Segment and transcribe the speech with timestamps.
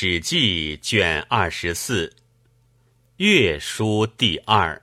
[0.00, 2.06] 史记》卷二十四，
[3.16, 4.80] 《乐书》第二。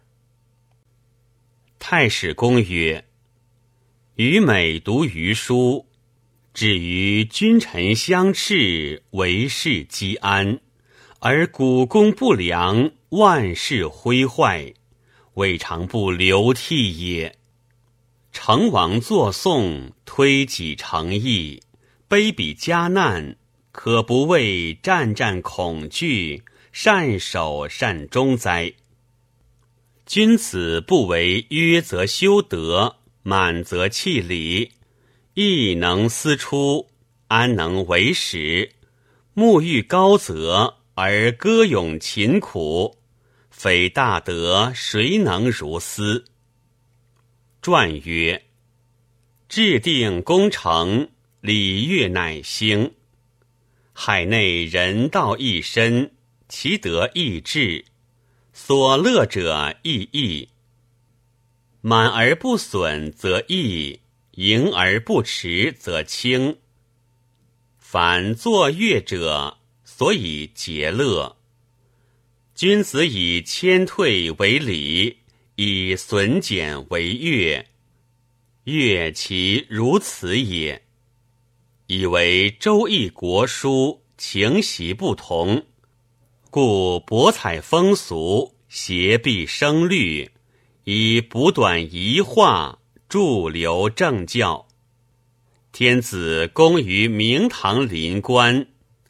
[1.79, 3.05] 太史公曰
[4.19, 5.87] ：“虞美读虞书，
[6.53, 10.59] 至于君臣相斥，为世积安，
[11.19, 14.73] 而古公不良，万事毁坏，
[15.35, 17.37] 未尝不流涕也。
[18.33, 21.63] 成王作颂，推己成义，
[22.09, 23.37] 卑鄙加难。”
[23.75, 28.73] 可不畏战战恐惧，善守善终哉？
[30.05, 34.71] 君子不为约则修德，满则弃礼，
[35.33, 36.87] 亦能思出，
[37.27, 38.71] 安能为始？
[39.35, 42.97] 沐浴高则而歌咏勤苦，
[43.51, 46.23] 非大德，谁能如斯？
[47.61, 48.41] 传曰：
[49.49, 51.09] 制定功成，
[51.41, 52.93] 礼乐乃兴。
[53.97, 56.11] 海内人道一深，
[56.49, 57.85] 其德亦至，
[58.51, 60.49] 所乐者亦异。
[61.79, 66.57] 满而不损则溢，盈而不持则清。
[67.77, 71.37] 凡作乐者，所以节乐。
[72.53, 75.19] 君子以谦退为礼，
[75.55, 77.65] 以损减为乐。
[78.65, 80.84] 乐其如此也。
[81.87, 85.65] 以为周易国书情习不同，
[86.49, 90.31] 故博采风俗，邪避声律，
[90.85, 94.67] 以补短遗化，助留正教。
[95.71, 98.65] 天子功于明堂临官，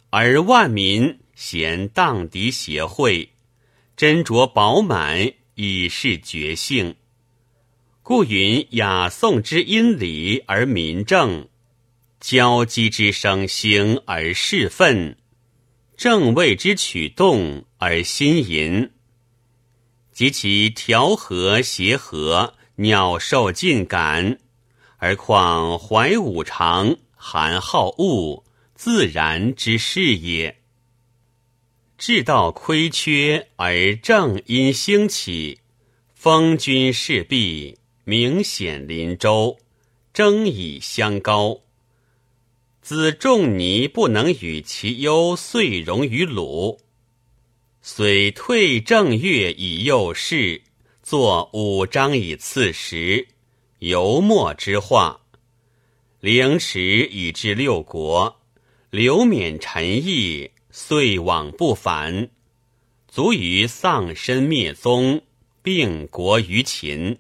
[0.10, 3.30] 而万民嫌荡涤邪秽，
[3.96, 6.96] 斟酌饱满，以示觉性。
[8.04, 11.48] 故云雅颂之音礼而民正。
[12.28, 15.16] 交击之声兴而事愤，
[15.96, 18.90] 正位之曲动而心淫，
[20.12, 24.40] 及其调和协和，鸟兽尽感，
[24.98, 30.58] 而况怀五常，含好恶，自然之事也。
[31.96, 35.60] 至道亏缺而正因兴起，
[36.16, 39.60] 封君事毕，明显临周，
[40.12, 41.62] 争以相高。
[42.86, 46.80] 子仲尼不能与其忧，遂容于鲁。
[47.82, 50.62] 虽退正月以诱事，
[51.02, 53.28] 作五章以刺时，
[53.80, 55.20] 游墨之化。
[56.20, 58.40] 凌迟以至六国，
[58.92, 62.30] 留免陈毅，遂往不返，
[63.08, 65.24] 卒于丧身灭宗，
[65.64, 67.18] 并国于秦。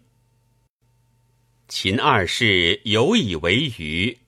[1.67, 4.19] 秦二世有以为虞。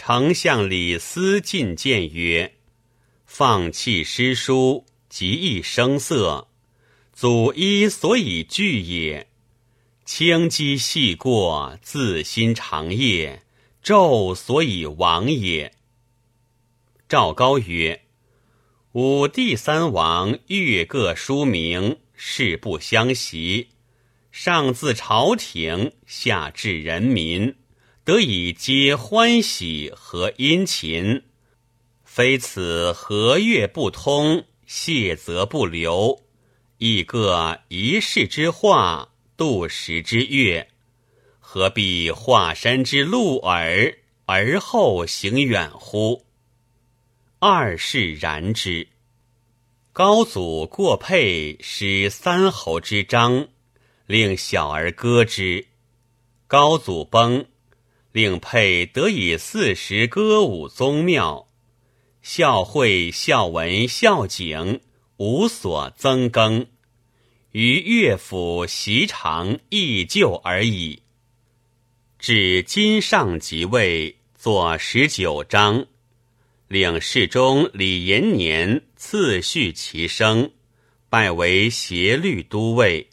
[0.00, 2.54] 丞相李斯进谏曰
[3.26, 6.46] ：“放弃诗书，极易声色，
[7.12, 9.26] 祖医所以惧也。
[10.04, 13.42] 轻机细过，自心长夜，
[13.82, 15.74] 纣所以亡也。”
[17.08, 18.02] 赵高曰
[18.94, 23.70] ：“武帝三王，欲各书名，事不相袭，
[24.30, 27.56] 上自朝廷，下至人民。”
[28.08, 31.24] 得以皆欢喜和殷勤，
[32.06, 36.22] 非此和乐不通，谢则不流，
[36.78, 40.68] 亦各一世之化，度时之月，
[41.38, 46.24] 何必华山之鹿耳，而后行远乎？
[47.38, 48.88] 二世然之。
[49.92, 53.48] 高祖过沛，使三侯之章，
[54.06, 55.66] 令小儿歌之。
[56.46, 57.44] 高祖崩。
[58.18, 61.46] 令配得以四时歌舞宗庙，
[62.20, 64.80] 孝会、孝文、孝景
[65.18, 66.66] 无所增更，
[67.52, 71.02] 于乐府习常亦旧而已。
[72.18, 75.86] 至今上即位，作十九章，
[76.66, 80.50] 领侍中李延年次序其生，
[81.08, 83.10] 拜为协律都尉。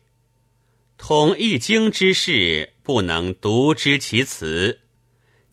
[0.97, 4.79] 通易经之事，不能独知其词。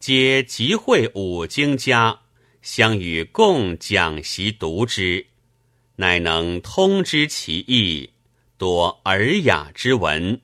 [0.02, 2.22] 皆集会五经家，
[2.60, 5.26] 相与共讲习读之，
[5.94, 8.10] 乃能通知其意，
[8.58, 10.40] 多尔雅之文。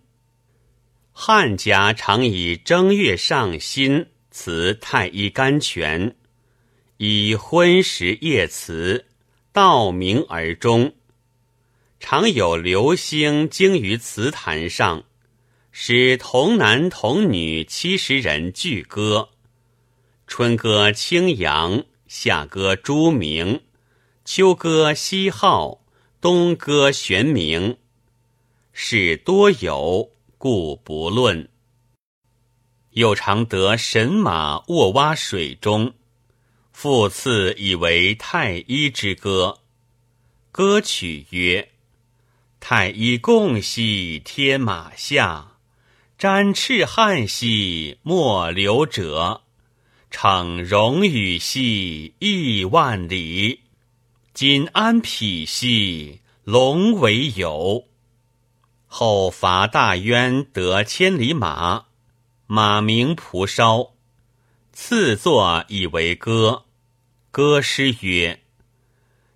[1.12, 6.14] 汉家常以正月上新辞太医甘泉，
[6.98, 9.06] 以昏时夜辞，
[9.52, 10.94] 道明而终。
[11.98, 15.02] 常有流星经于祠坛上，
[15.72, 19.30] 使童男童女七十人俱歌。
[20.28, 23.62] 春歌青阳，夏歌朱明，
[24.26, 25.80] 秋歌西号，
[26.20, 27.78] 冬歌玄明。
[28.74, 31.48] 是多有，故不论。
[32.90, 35.94] 又常得神马卧蛙水中，
[36.72, 39.60] 复次以为太医之歌。
[40.52, 41.70] 歌曲曰
[42.60, 45.56] ：“太医共兮天马下，
[46.18, 49.40] 瞻赤汉兮莫流者。
[50.10, 53.60] 逞荣与兮亿万里，
[54.32, 57.84] 今安匹兮龙为友。
[58.86, 61.84] 后伐大渊得千里马，
[62.46, 63.92] 马名蒲烧。
[64.72, 66.64] 次作以为歌，
[67.30, 68.40] 歌诗曰：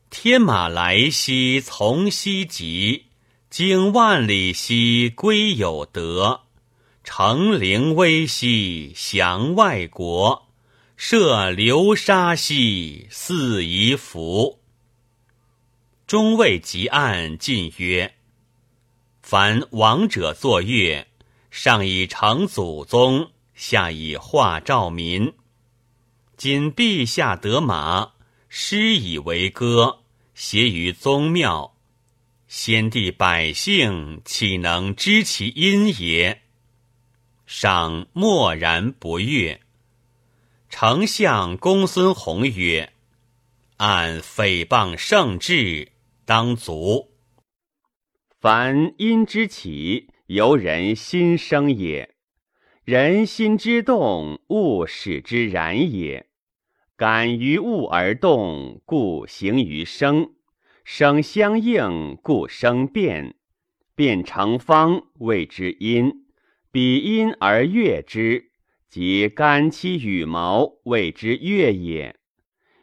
[0.08, 3.06] 天马来兮从西极，
[3.50, 6.40] 经万里兮归有德。
[7.04, 10.48] 乘凌危兮降外国。
[11.04, 14.60] 涉流沙兮似夷服。
[16.06, 18.14] 中尉及案进曰
[19.20, 21.08] ：“凡王者作乐，
[21.50, 25.34] 上以成祖宗，下以化兆民。
[26.37, 28.12] 今陛下得马，
[28.48, 30.05] 诗以为歌，
[30.37, 31.76] 谐于宗庙，
[32.46, 36.43] 先帝百姓岂能知其音也？
[37.44, 39.60] 上默然不悦。”
[40.74, 42.94] 丞相公孙弘曰
[43.76, 45.92] ：“按诽谤圣制，
[46.24, 47.10] 当足。
[48.40, 52.14] 凡因之起，由人心生也。
[52.84, 56.26] 人心之动，物使之然也。
[56.96, 60.32] 感于物而动，故形于声；
[60.84, 63.36] 声相应，故生变。
[63.94, 66.24] 变成方，谓之音。
[66.72, 68.48] 比音而悦之。”
[68.92, 72.14] 即干其羽毛，谓之乐也。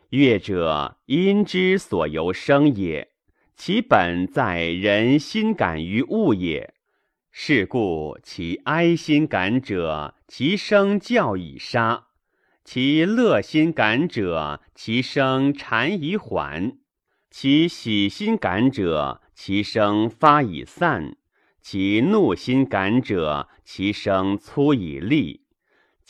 [0.10, 3.10] 乐者，音之所由生也。
[3.56, 6.74] 其本在人心感于物也。
[7.30, 12.08] 是故其哀心感者，其声叫以杀；
[12.66, 16.78] 其乐心感者，其声禅以缓；
[17.30, 21.14] 其喜心感者，其声发以散；
[21.62, 25.44] 其怒心感者，其声粗以利。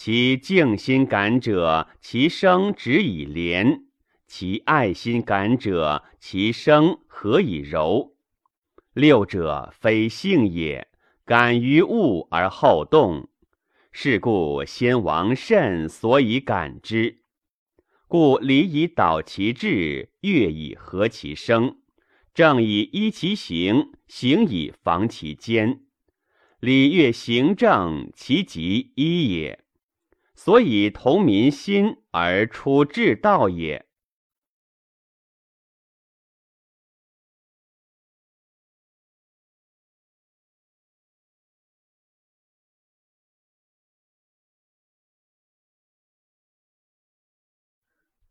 [0.02, 3.84] 其静心感者，其声直以廉；
[4.28, 8.16] 其爱心感者，其声和以柔。
[8.94, 10.88] 六者非性也，
[11.26, 13.28] 感于物而后动。
[13.92, 17.18] 是故先王慎所以感之。
[18.08, 21.78] 故礼以导其志，乐以和其声，
[22.34, 25.82] 正以依其行，行以防其坚。
[26.62, 29.66] 礼乐行正，其极一也。
[30.42, 33.86] 所以同民心而出至道也。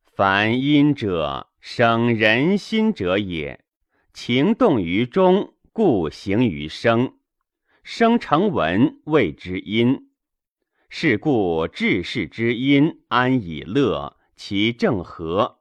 [0.07, 3.63] 凡阴者，生人心者也。
[4.15, 7.19] 情动于中，故形于声。
[7.85, 10.08] 声成文，谓之阴。
[10.91, 15.59] 是故治世之音安以乐，其正和；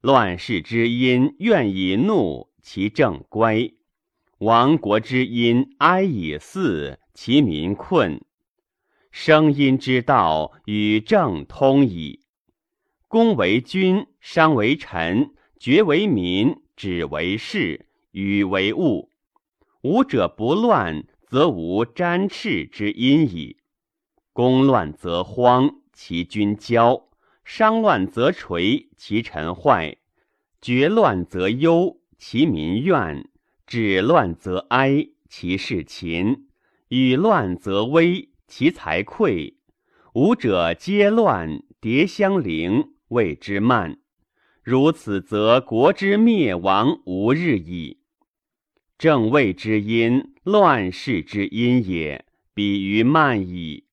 [0.00, 3.74] 乱世之音怨以怒，其正乖；
[4.38, 8.20] 亡国之音哀以祀，其民困。
[9.12, 12.22] 声音之道与正通矣。
[13.06, 15.30] 公为君，商为臣，
[15.60, 19.10] 爵为民，止为士，与为物。
[19.82, 23.58] 吾者不乱，则无沾赤之音矣。
[24.36, 27.04] 公乱则荒，其君骄；
[27.42, 29.96] 商乱则垂，其臣坏；
[30.60, 33.24] 绝乱则忧，其民怨；
[33.66, 36.42] 止乱则哀，其事勤；
[36.88, 39.54] 与乱则危，其财匮。
[40.12, 43.96] 五者皆乱，迭相邻，谓之慢。
[44.62, 48.00] 如此，则国之灭亡无日矣。
[48.98, 53.85] 正位之因，乱世之因也，比于慢矣。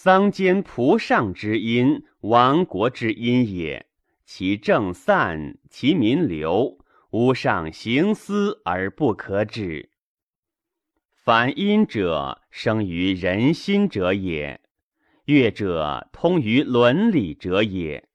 [0.00, 3.86] 桑间蒲上之音，亡国之音也。
[4.24, 6.78] 其政散，其民流，
[7.10, 9.90] 吾上行思而不可止。
[11.16, 14.60] 凡音者，生于人心者也；
[15.24, 18.08] 乐者，通于伦理者也。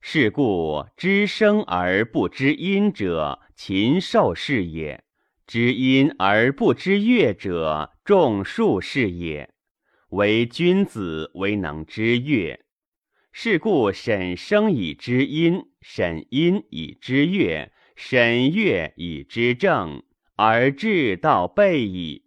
[0.00, 5.02] 是故知声而不知音者，禽兽是也；
[5.46, 9.50] 知音而不知乐者，众术是也。
[10.10, 12.64] 唯君子为能知乐，
[13.30, 20.02] 是故审声以知音，审音以知乐，审乐以知正，
[20.34, 22.24] 而至道备矣。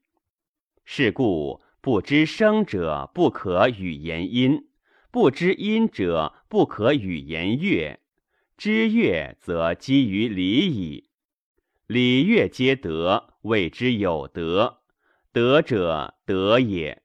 [0.86, 4.70] 是故不知声者，不可与言音；
[5.12, 8.00] 不知音者，不可与言乐。
[8.56, 11.10] 知乐则基于礼矣。
[11.88, 14.84] 礼乐皆德，谓之有德。
[15.34, 17.03] 德者，德也。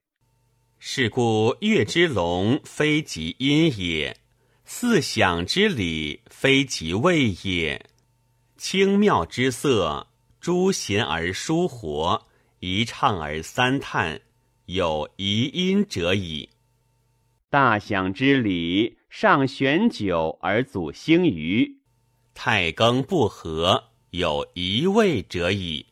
[0.80, 4.14] 是故乐之龙，非即音也；
[4.64, 7.84] 四响之礼，非即味也。
[8.56, 10.06] 清妙之色，
[10.40, 12.28] 诸弦而舒活，
[12.60, 14.20] 一唱而三叹，
[14.66, 16.48] 有遗音者矣。
[17.50, 21.80] 大响之礼，上悬酒而祖兴于
[22.34, 25.86] 太庚不和，有一味者矣。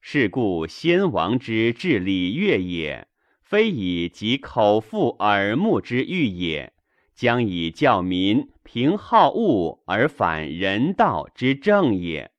[0.00, 3.06] 是故先王之治礼乐也，
[3.48, 6.72] 非以及口腹耳目之欲也，
[7.14, 12.32] 将以教民平好恶而反人道之正也。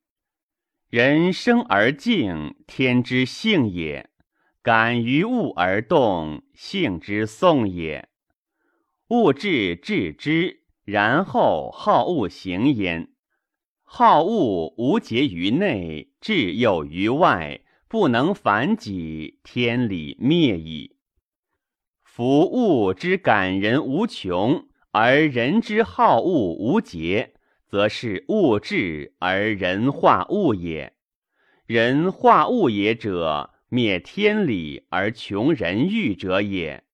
[0.89, 4.09] 人生而静，天之性也；
[4.61, 8.09] 感于物而动，性之送也。
[9.07, 13.07] 物质致之，然后好恶行焉。
[13.85, 20.96] 好恶无结于内，至有于外，不能反己，天理灭矣。
[22.17, 27.33] 夫物之感人无穷，而人之好恶无节，
[27.69, 30.93] 则是物质而人化物也。
[31.67, 36.85] 人化物也者，灭天理而穷人欲者也。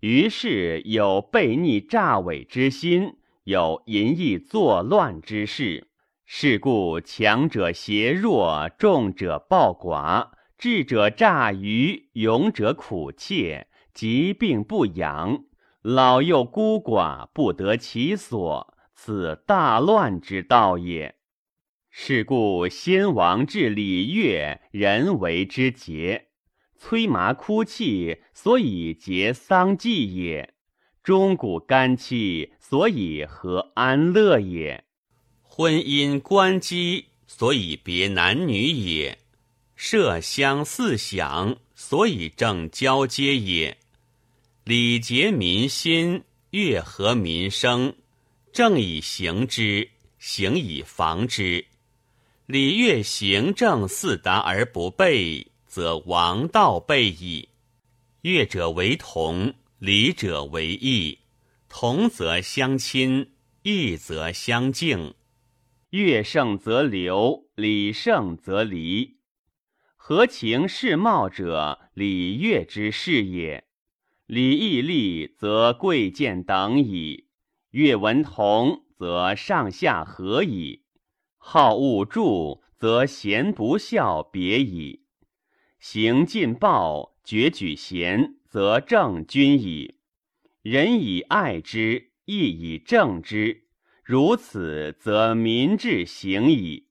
[0.00, 5.88] 于是有悖逆诈伪之心，有淫逸作乱之事。
[6.24, 15.44] 是故强者胁弱，众者暴寡，智者诈愚，勇者苦切，疾病不养，
[15.80, 21.14] 老幼孤寡不得其所，此大乱之道也。
[21.90, 26.22] 是故先王治礼乐，人为之节；
[26.76, 30.48] 催麻哭泣，所以节丧祭也；
[31.04, 34.82] 钟鼓干戚，所以和安乐也。
[35.40, 39.18] 婚姻关机，所以别男女也；
[39.78, 43.78] 麝香四响，所以正交接也。
[44.66, 47.94] 礼节民心，乐和民生，
[48.50, 51.66] 正以行之，行以防之。
[52.46, 57.46] 礼乐行政四达而不备，则王道备矣。
[58.22, 61.18] 乐者为同，礼者为义。
[61.68, 63.32] 同则相亲，
[63.64, 65.12] 义则相敬。
[65.90, 69.18] 乐盛则流，礼盛则离。
[69.94, 73.62] 合情事貌者，礼乐之事也。
[74.26, 77.26] 礼义立，则贵贱等矣；
[77.70, 80.84] 乐文同，则上下合矣；
[81.36, 85.02] 好恶助，则贤不孝别矣；
[85.78, 89.96] 行进暴，绝举贤，则正君矣。
[90.62, 93.68] 人以爱之，义以正之。
[94.02, 96.88] 如此，则民治行矣。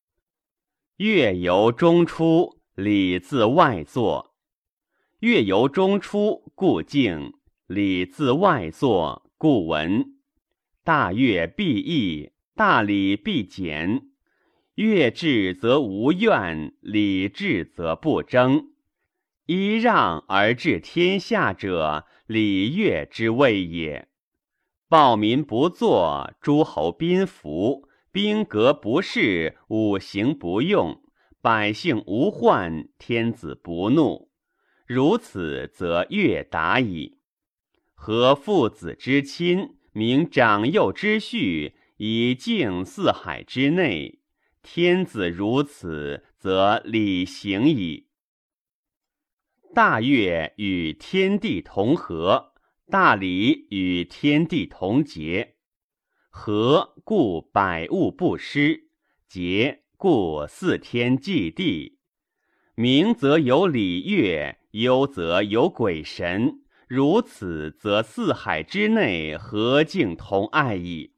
[0.98, 4.33] 乐由中出，礼自外作；
[5.24, 7.32] 乐由中出，故静；
[7.66, 10.18] 礼自外作，故文。
[10.84, 14.02] 大乐必易，大礼必简。
[14.76, 18.74] 乐至则无怨，礼至则不争。
[19.46, 24.10] 揖让而治天下者，礼乐之谓也。
[24.90, 31.02] 暴民不作，诸侯宾服，兵革不事，五行不用，
[31.42, 34.33] 百姓无患，天子不怒。
[34.86, 37.20] 如此，则悦达矣。
[37.94, 44.20] 和父子之亲，明长幼之序，以敬四海之内。
[44.62, 48.08] 天子如此，则礼行矣。
[49.74, 52.54] 大乐与天地同和。
[52.92, 55.56] 大礼与天地同节，
[56.30, 58.90] 和故百物不失；
[59.28, 61.98] 节故四天祭地。
[62.76, 66.60] 明则有礼乐，忧则有鬼神。
[66.88, 71.14] 如此，则四海之内和敬同爱矣。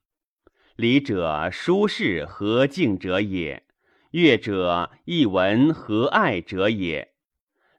[0.77, 3.63] 礼者，舒适和敬者也；
[4.11, 7.13] 乐者，一文和爱者也。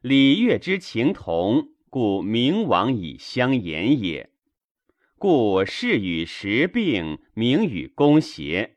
[0.01, 1.69] 礼乐之情同。
[1.89, 4.29] 故明王以相言也。
[5.17, 8.75] 故事与时并，名与公协。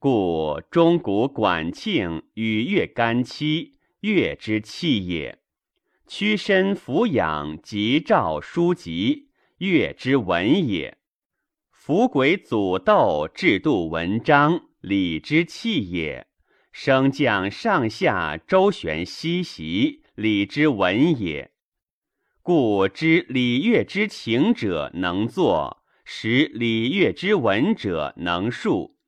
[0.00, 5.38] 故钟鼓管庆与乐干戚，乐之器也；
[6.06, 10.96] 屈身俯仰，吉诏书籍，乐之文也；
[11.70, 16.26] 伏鬼阻斗，制度文章，礼之器也；
[16.72, 21.50] 升降上下周旋西习，礼之文也。
[22.42, 28.98] 故知礼乐之情者能作，使礼乐之文者能述。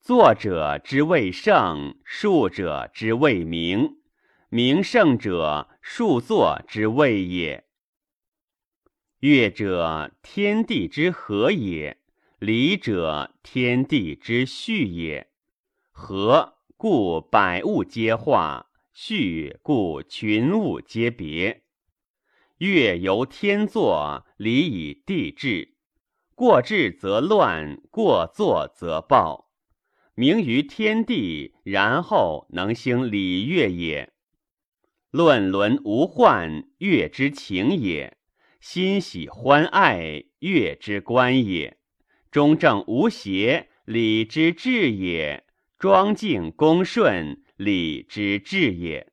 [0.00, 3.99] 作者之谓圣，述者之谓明。
[4.52, 7.66] 名胜者，数作之谓也。
[9.20, 11.98] 乐者，天地之和也；
[12.40, 15.30] 礼者，天地之序也。
[15.92, 21.62] 和，故百物皆化；序，故群物皆别。
[22.58, 25.76] 乐由天作，礼以地治。
[26.34, 29.52] 过治则乱，过作则暴。
[30.16, 34.12] 明于天地，然后能兴礼乐也。
[35.10, 38.12] 论伦无患，乐之情也；
[38.60, 41.78] 欣喜欢爱，乐之观也。
[42.30, 45.42] 中正无邪，礼之治也；
[45.80, 49.08] 庄敬恭顺，礼之治也。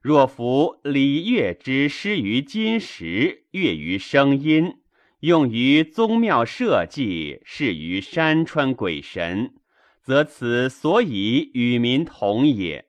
[0.00, 4.74] 若夫礼乐之施于金石，乐于声音，
[5.18, 9.54] 用于宗庙社稷，事于山川鬼神，
[10.00, 12.86] 则此所以与民同也。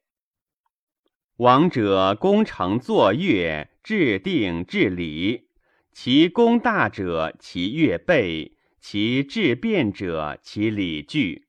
[1.38, 5.48] 王者功成作乐，制定治礼，
[5.92, 11.48] 其功大者，其乐备；其治变者，其礼具。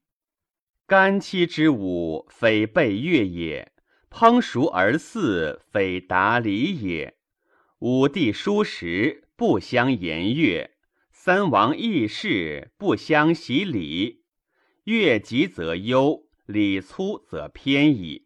[0.86, 3.72] 干戚之舞，非备乐也。
[4.10, 7.18] 烹熟而祀，非达礼也。
[7.80, 10.70] 五帝书食，不相言乐；
[11.12, 14.22] 三王议事，不相习礼。
[14.84, 18.23] 乐急则忧，礼粗则偏矣。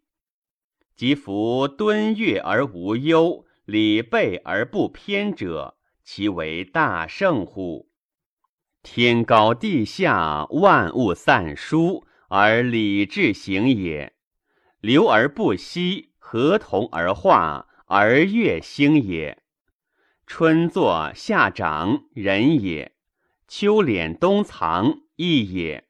[0.98, 7.86] 即夫敦乐而无忧，礼备而不偏者，其为大圣乎？
[8.82, 14.14] 天高地下，万物散疏，而礼智行也。
[14.80, 19.40] 流而不息，合同而化，而乐兴也。
[20.26, 22.90] 春作，夏长，人也；
[23.46, 25.84] 秋敛，冬藏，义也。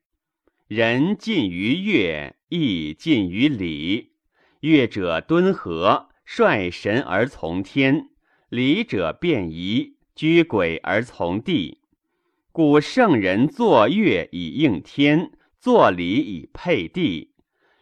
[0.67, 4.08] 人尽于乐，义尽于礼。
[4.61, 8.09] 乐者敦和，率神而从天；
[8.49, 11.79] 礼者变仪，居鬼而从地。
[12.51, 17.35] 故圣人作乐以应天，作礼以配地。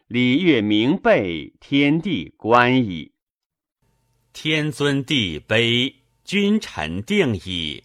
[0.07, 3.12] 礼乐明备，天地观矣。
[4.33, 7.83] 天尊地卑，君臣定矣。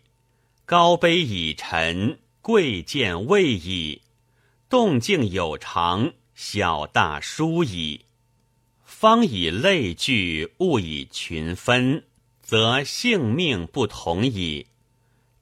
[0.66, 4.02] 高卑以臣，贵贱位矣。
[4.70, 8.06] 动静有常，小大殊矣。
[9.02, 12.04] 方以类聚，物以群分，
[12.44, 14.68] 则性命不同矣。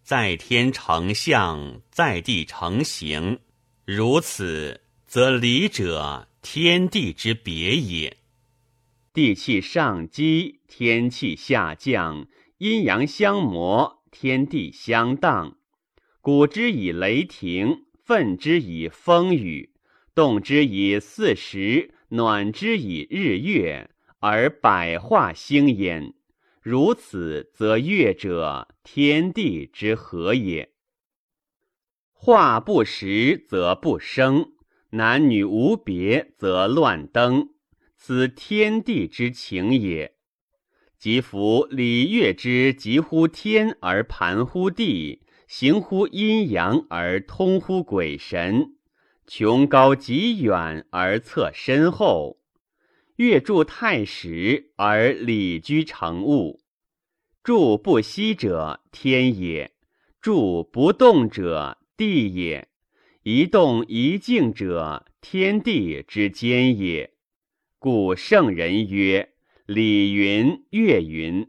[0.02, 3.38] 在天成象，在地成形，
[3.84, 6.30] 如此，则礼者。
[6.41, 8.15] 天地之别也，
[9.12, 12.28] 地气上积，天气下降，
[12.60, 15.58] 阴阳相磨，天地相当。
[16.22, 19.72] 古之以雷霆，奋之以风雨，
[20.15, 26.13] 动之以四时，暖之以日月，而百化兴焉。
[26.62, 30.72] 如此，则月者，天地之和也。
[32.12, 34.54] 化不实，则不生。
[34.91, 37.50] 男女无别，则乱登，
[37.95, 40.15] 此天地之情也。
[40.98, 48.76] 即夫礼乐之极乎天而盘乎地，行乎阴阳而通乎鬼神，
[49.32, 52.39] 穷高极远而侧深厚。
[53.15, 56.63] 乐助太实而礼居成物。
[57.44, 59.70] 助不息者，天也；
[60.20, 62.70] 助不动者，地也。
[63.22, 67.13] 一动一静者，天地之间也。
[67.78, 69.34] 故圣人曰
[69.68, 71.48] ：“礼云，乐云。”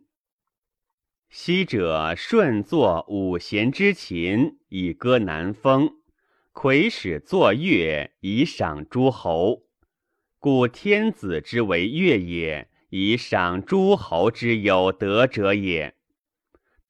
[1.31, 6.00] 昔者舜作五弦之琴，以歌南风；
[6.63, 9.63] 魁使作乐，以赏诸侯。
[10.39, 15.95] 故天子之为乐也，以赏诸侯之有德者也。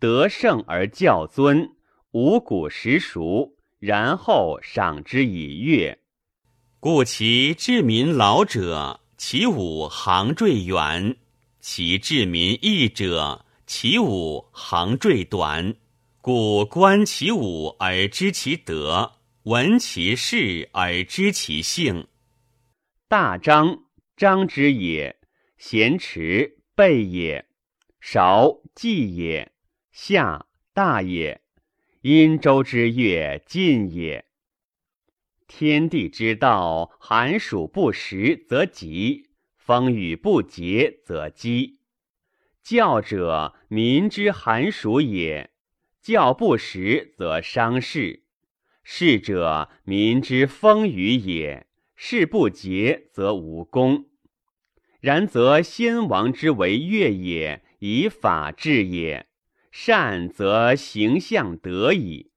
[0.00, 1.76] 德胜而教尊，
[2.10, 3.54] 五谷实熟。
[3.78, 6.00] 然后赏之以乐，
[6.80, 11.14] 故其治民老者，其武行坠远；
[11.60, 15.76] 其治民易者，其武行坠短。
[16.20, 19.12] 故观其武而知其德，
[19.44, 22.08] 闻其事而知其性。
[23.08, 25.16] 大张，张之也；
[25.56, 27.46] 咸池，备也；
[28.00, 29.52] 韶，季也；
[29.90, 31.40] 夏，大也。
[32.02, 34.26] 殷周之乐，晋也。
[35.46, 41.80] 天地之道，寒暑不时则急，风雨不节则饥。
[42.62, 45.48] 教者，民之寒暑也；
[46.02, 48.19] 教不时，则伤事。
[48.92, 51.62] 是者，民之风雨也；
[51.94, 54.06] 事不节，则无功。
[54.98, 59.28] 然则先王之为乐也，以法治也。
[59.70, 62.32] 善则形象得矣。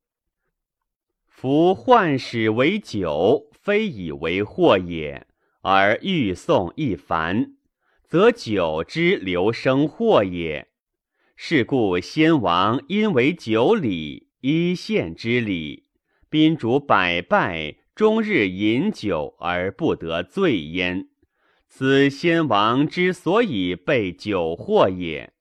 [1.25, 5.25] 夫患始为酒，非以为祸也，
[5.61, 7.55] 而欲送一凡，
[8.03, 10.67] 则酒之流生祸也。
[11.35, 15.82] 是故先王因为酒礼，一献之礼，
[16.33, 21.09] 宾主百拜，终日饮酒而不得醉焉。
[21.67, 25.33] 此先王之所以被酒祸也。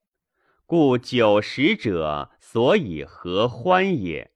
[0.66, 4.32] 故酒食者，所以合欢也；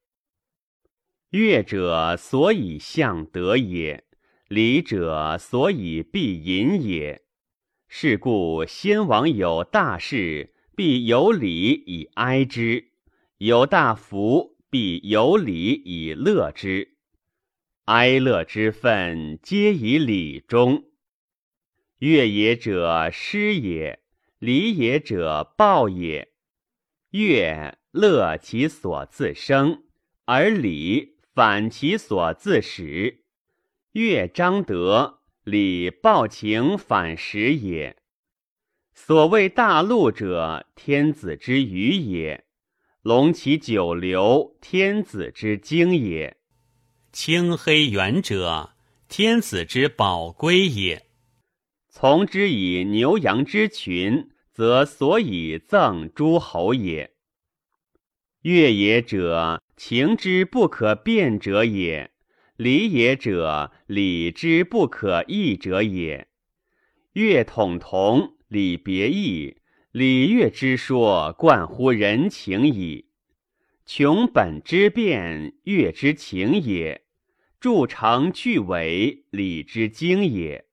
[1.29, 4.05] 乐者，所以向德也；
[4.49, 7.21] 礼者，所以必饮也。
[7.87, 12.85] 是故先王有大事，必有礼以哀之；
[13.37, 16.97] 有大福，必有礼以乐之。
[17.85, 20.85] 哀乐之分，皆以礼中。
[21.99, 24.01] 乐也者，诗也。
[24.39, 26.33] 礼也者，报也。
[27.11, 29.85] 乐乐其所自生，
[30.25, 33.25] 而礼反其所自始。
[33.93, 37.97] 乐彰德，礼报情反实也。
[38.93, 42.46] 所谓大陆者，天子之余也；
[43.07, 46.39] 龙其九流，天子之精也；
[47.13, 48.71] 青黑远者，
[49.07, 51.07] 天子之宝龟也。
[51.89, 57.13] 从之以牛羊之群，则所以赠诸侯也。
[58.43, 62.11] 乐也者，情之不可变者也；
[62.57, 66.27] 礼也者，礼之不可易者也。
[67.13, 69.59] 乐统同，礼别异，
[69.97, 73.07] 礼乐之说，贯乎人情矣。
[73.87, 77.01] 穷本之变，乐之情也；
[77.59, 80.67] 筑成去伪，礼之精也。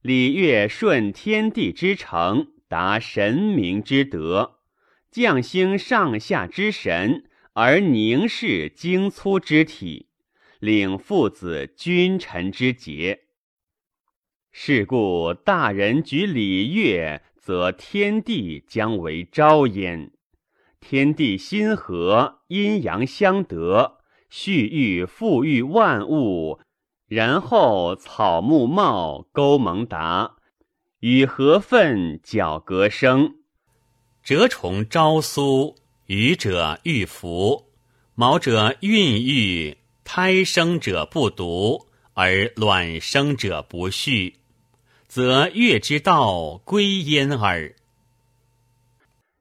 [0.00, 4.60] 礼乐顺天地之诚，达神明之德，
[5.10, 10.06] 降兴上下之神，而凝视精粗之体，
[10.58, 13.24] 领父子君臣之节。
[14.50, 20.10] 是故大人举礼乐，则天地将为昭焉。
[20.80, 23.98] 天地心和，阴阳相得，
[24.30, 26.58] 蓄育富裕万物。
[27.06, 30.36] 然后草木茂，沟蒙达，
[31.00, 33.34] 与禾粪角革生。
[34.22, 35.76] 蛰虫朝苏，
[36.06, 37.66] 愚者遇福，
[38.14, 44.36] 卯者孕育，胎生者不独，而卵生者不续，
[45.14, 47.76] 则乐之道归焉耳。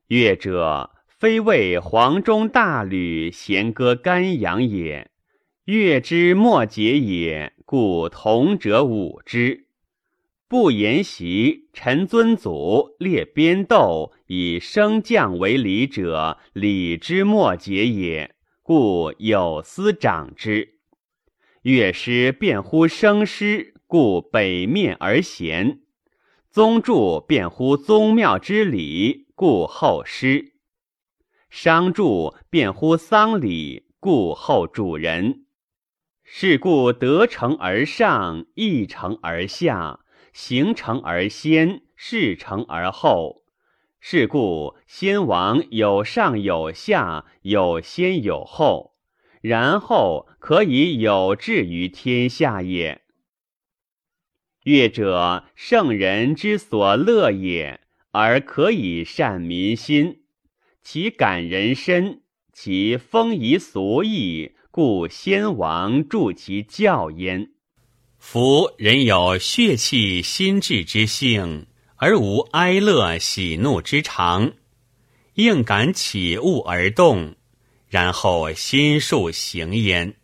[0.05, 5.09] 乐者，非为黄钟大吕，弦歌干阳也。
[5.65, 9.65] 乐之末节也，故同者舞之。
[10.47, 20.75] 不言习，臣尊祖，列边斗，以升降为礼者，礼之末节也，故有司长之。
[21.63, 25.81] 乐师辩乎生师，故北面而贤；
[26.49, 30.53] 宗祝便乎宗庙之礼，故后师；
[31.51, 35.45] 商祝便乎丧礼，故后主人。
[36.23, 39.99] 是故得成而上，义成而下，
[40.33, 43.43] 行成而先，事成而后。
[43.99, 48.95] 是故先王有上有下，有先有后，
[49.41, 53.02] 然后可以有志于天下也。
[54.63, 57.79] 乐者，圣人之所乐也，
[58.11, 60.21] 而可以善民心，
[60.81, 62.21] 其感人深，
[62.51, 64.53] 其风仪俗义。
[64.71, 67.51] 故先王助其教焉。
[68.17, 74.53] 夫人有血气心智之性，而无哀乐喜怒之常，
[75.35, 77.35] 应感起物而动，
[77.87, 80.15] 然后心术行焉。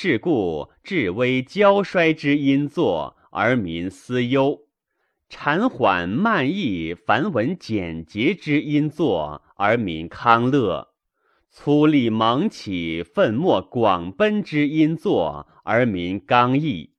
[0.00, 4.60] 是故至微骄衰之因作，而民思忧；
[5.28, 10.90] 缠缓慢易繁文简洁之因作，而民康乐。
[11.50, 16.90] 粗粝猛起，愤墨广奔之因作，而民刚毅；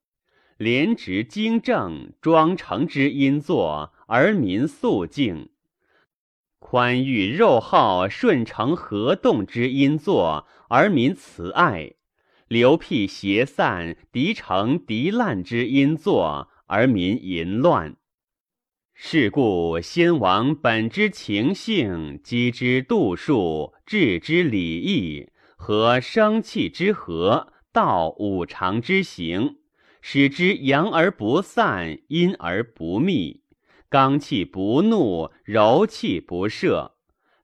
[0.57, 5.47] 廉直精正，庄诚之因作，而民肃静；
[6.59, 11.93] 宽裕肉好，顺承合动之因作，而民慈爱；
[12.49, 17.95] 流辟邪散，敌成敌滥之因作，而民淫乱。
[18.95, 29.57] 是故先王本之情性，积之度数，治之礼义，和生气之和，道五常之行，
[30.01, 33.43] 使之阳而不散，阴而不密，
[33.89, 36.95] 刚气不怒，柔气不摄，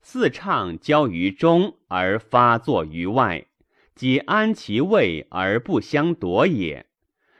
[0.01, 3.45] 四畅交于中而发作于外，
[3.95, 6.85] 皆安其位而不相夺也。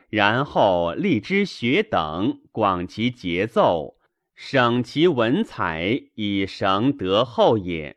[0.10, 3.96] 然后立之学等，广其节奏。
[4.36, 7.96] 省其文采以绳得厚也，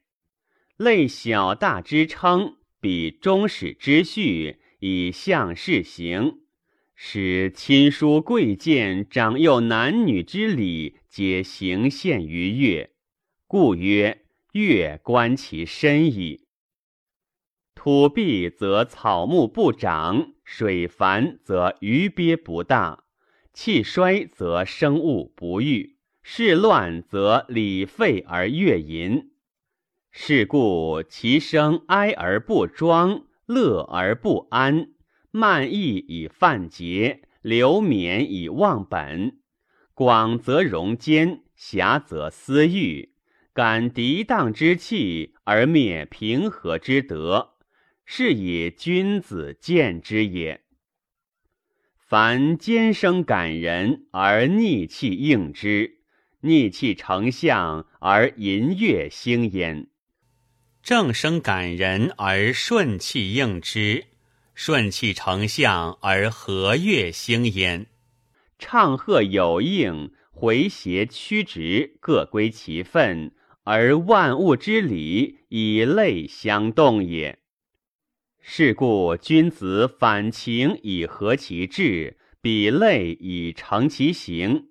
[0.76, 6.38] 类小大之称，比中始之序，以象事行，
[6.94, 12.90] 使亲疏贵贱、长幼男女之礼，皆行现于乐。
[13.48, 16.46] 故曰：乐观其身矣。
[17.88, 23.04] 土闭则草木不长，水繁则鱼鳖不大，
[23.54, 25.96] 气衰则生物不育。
[26.22, 29.30] 事乱则礼废而乐淫，
[30.10, 34.88] 是故其生哀而不庄，乐而不安，
[35.30, 39.38] 慢意以犯节，流绵以忘本。
[39.94, 43.14] 广则容坚，狭则私欲，
[43.54, 47.54] 感涤荡之气而灭平和之德，
[48.10, 50.62] 是以君子见之也。
[51.98, 55.98] 凡尖声感人而逆气应之。
[56.40, 59.88] 逆气成象而淫乐兴焉，
[60.82, 64.06] 正声感人而顺气应之，
[64.54, 67.88] 顺气成象而和乐兴焉。
[68.58, 73.32] 唱和有应，回谐曲直，各归其分，
[73.64, 77.40] 而万物之理以类相动也。
[78.50, 84.68] 是故君子反情以和其志，比类以成其形。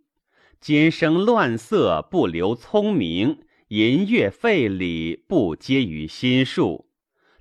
[0.59, 3.37] 今生乱色，不留聪明；
[3.67, 6.89] 淫乐废礼，不接于心术。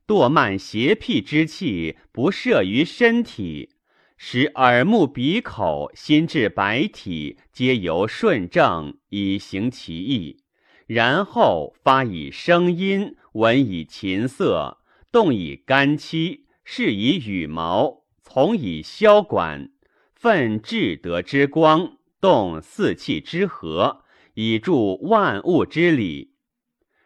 [0.07, 3.71] 惰慢邪僻之气，不摄于身体，
[4.19, 10.43] 使耳目鼻口心智百体，皆由顺正以行其意。
[10.87, 14.77] 然后发以声音，闻以琴瑟，
[15.17, 19.71] 动以肝气，视以羽毛，从以箫管，
[20.15, 21.97] 奋至德之光。
[22.21, 26.35] 动四气之和，以助万物之理。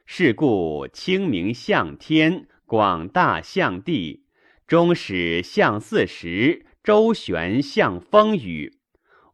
[0.07, 4.25] 是故清明向天，广大向地，
[4.67, 8.81] 中始向四时，周旋向风雨。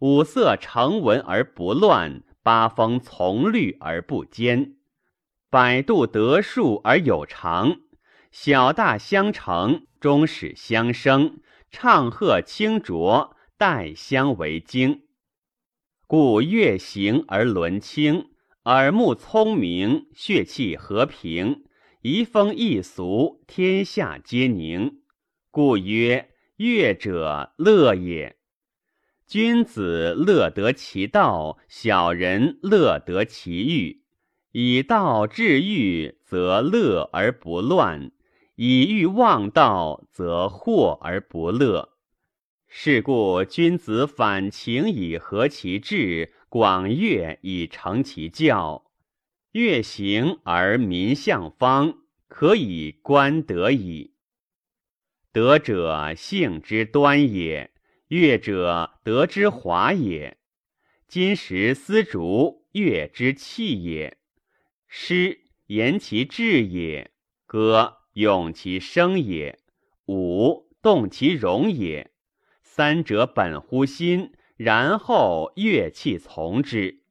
[0.00, 4.74] 五色成文而不乱，八风从律而不坚，
[5.48, 7.80] 百度得数而有常。
[8.38, 15.04] 小大相成，终始相生，唱和清浊，代相为精。
[16.06, 18.26] 故乐行而伦清，
[18.64, 21.64] 耳目聪明，血气和平，
[22.02, 25.00] 移风易俗，天下皆宁。
[25.50, 28.36] 故曰：乐者乐也。
[29.26, 34.02] 君子乐得其道，小人乐得其欲。
[34.52, 38.10] 以道治欲，则乐而不乱；
[38.56, 41.92] 以欲忘道，则惑而不乐。
[42.66, 48.90] 是故君子反情以和其志，广乐以成其教。
[49.52, 54.14] 乐行而民向方，可以观德矣。
[55.32, 57.70] 德者性之端也，
[58.08, 60.38] 乐者德之华也。
[61.06, 64.16] 今时丝竹，乐之器也。
[64.88, 67.10] 诗言其志也，
[67.46, 69.58] 歌咏其声也，
[70.06, 72.12] 舞动其容也。
[72.62, 77.02] 三者本乎心，然后乐器从之。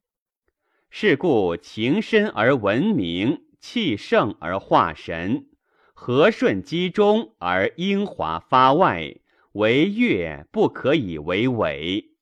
[0.89, 5.45] 是故情深而闻名，气盛而化神，
[5.93, 9.17] 和顺机中而英华发外。
[9.51, 12.15] 为乐不可以为伪。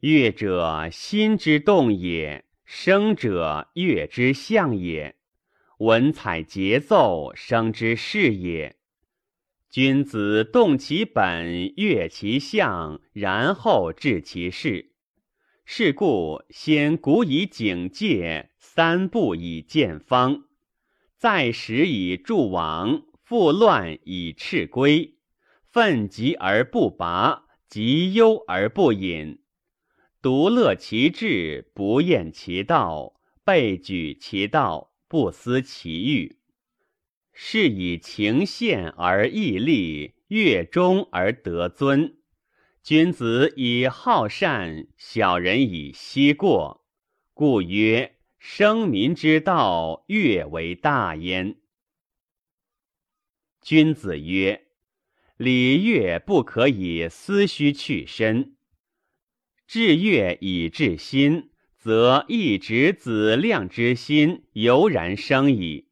[0.00, 5.16] 乐者心之动也，声者乐之象也，
[5.80, 8.76] 文采节奏生之势也。
[9.70, 14.92] 君子动其本，悦其象，然后治其事。
[15.64, 20.44] 是故先古以警戒，三步以见方，
[21.16, 25.14] 再时以助往，复乱以斥归。
[25.64, 29.38] 奋急而不拔，急忧而不隐。
[30.20, 36.36] 独乐其志，不厌其道；备举其道，不思其欲。
[37.32, 42.18] 是以情现而义利，乐忠而得尊。
[42.84, 46.86] 君子以好善，小人以息过。
[47.34, 51.56] 故曰：生民之道，乐为大焉。
[53.60, 54.68] 君子曰：
[55.36, 58.54] 礼乐不可以思虚去身。
[59.66, 61.49] 治乐以治心，
[61.80, 65.86] 则一直子量之心油然生矣。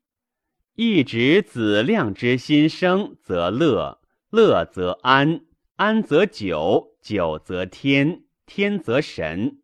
[0.74, 3.98] 一直子量之心生，则乐，
[4.28, 5.40] 乐则安，
[5.76, 9.62] 安则久，久则天，天则神。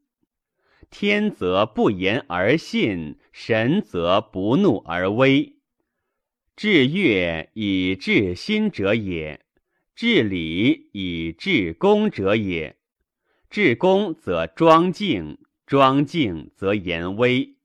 [0.88, 5.56] 天则不言而信，神则不怒而威。
[6.56, 9.44] 治乐以治心者也，
[9.94, 12.78] 治礼以治功者也。
[13.50, 17.57] 治功则庄敬，庄敬则言威。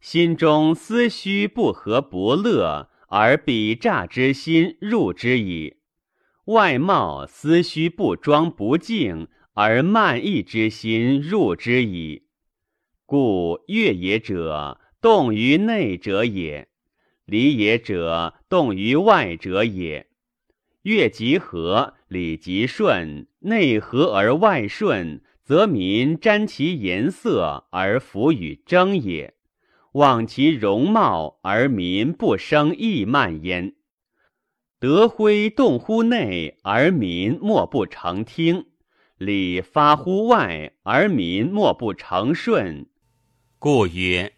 [0.00, 5.76] 心中思虚不和不乐，而比诈之心入之矣。
[6.46, 12.26] 外貌思虚不庄不敬，而慢意之心入之矣。
[13.04, 16.66] 故悦也者，动于内者也；
[17.24, 20.08] 礼也者，动于外者也。
[20.82, 25.20] 乐即和，礼即顺，内和而外顺。
[25.46, 29.34] 则民沾其颜色而服与争也，
[29.92, 33.76] 望其容貌而民不生意慢焉。
[34.80, 38.66] 德辉动乎内而民莫不成听，
[39.18, 42.88] 礼发乎外而民莫不成顺。
[43.60, 44.32] 故曰：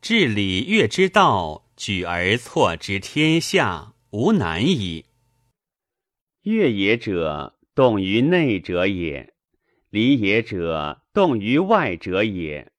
[0.00, 5.06] 治礼乐之道，举而错之天下，无难矣。
[6.42, 9.31] 乐也者，动于内者也。
[9.92, 12.72] 礼也者，动于外者也。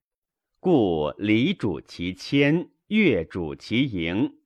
[0.60, 4.38] 故礼主其谦，乐主其盈。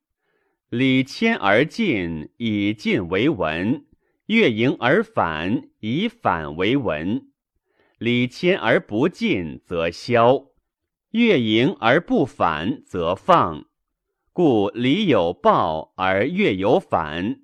[0.68, 3.84] 礼谦而进，以进为文；
[4.26, 7.30] 乐盈而反，以反为文。
[7.96, 10.50] 礼谦而不进，则消；
[11.10, 13.64] 乐盈而不反，则放。
[14.34, 17.40] 故礼有报而乐有反，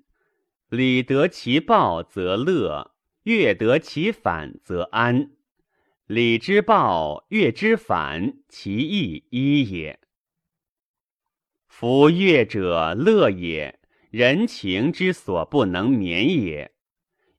[0.69, 2.91] 礼得其报则乐。
[3.25, 5.31] 乐得其反则安，
[6.05, 9.99] 礼之暴，乐之反，其义一也。
[11.67, 13.79] 夫乐者乐也，
[14.11, 16.73] 人情之所不能免也。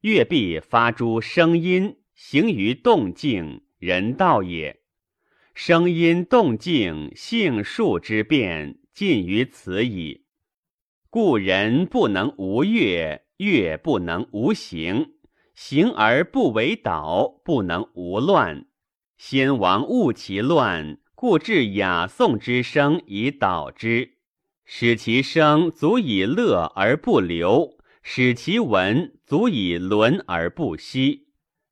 [0.00, 4.80] 乐必发诸声音，行于动静，人道也。
[5.54, 10.24] 声音动静，性数之变，尽于此矣。
[11.10, 15.12] 故人不能无乐，乐不能无形。
[15.56, 18.66] 行而不为导，不能无乱。
[19.16, 24.10] 先王误其乱，故致雅颂之声以导之，
[24.66, 31.28] 使其声足以乐而不流，使其文足以伦而不息，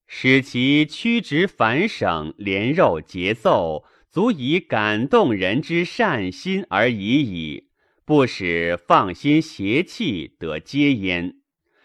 [0.07, 7.69] 使其曲直反省，连肉节奏，足以感动人之善心而已矣，
[8.07, 11.37] 不使放心邪气得皆焉。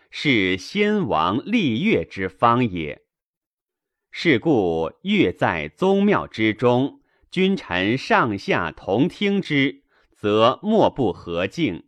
[0.10, 3.04] 是先王立乐之方也。
[4.12, 9.84] 是故乐在宗庙之中，君臣上下同听之，
[10.16, 11.84] 则莫不和敬；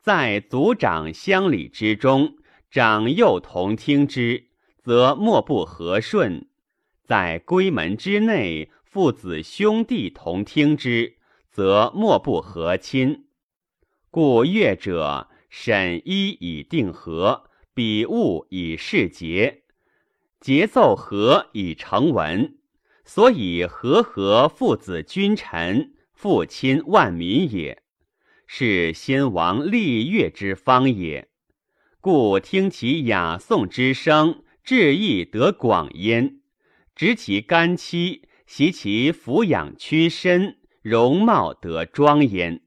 [0.00, 2.36] 在族长乡里之中，
[2.70, 4.46] 长幼同听之，
[4.82, 6.46] 则莫不和顺；
[7.04, 11.18] 在闺门之内，父子兄弟同听之，
[11.50, 13.26] 则莫不和亲。
[14.10, 15.28] 故乐者。
[15.56, 19.62] 审一以定和，比物以示节，
[20.40, 22.58] 节奏和以成文，
[23.04, 27.84] 所以和合父子君臣，父亲万民也，
[28.48, 31.28] 是先王立乐之方也。
[32.00, 36.40] 故听其雅颂之声，志意得广焉；
[36.96, 42.63] 执其干戚，习其抚养屈身，容貌得庄焉。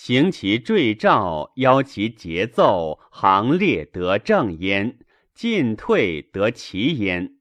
[0.00, 4.96] 行其坠诏，邀其节奏，行列得正焉，
[5.34, 7.34] 进退得齐焉。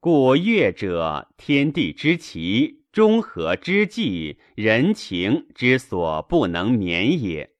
[0.00, 7.50] 故乐者，天地之奇，中和之际，人情之所不能免也。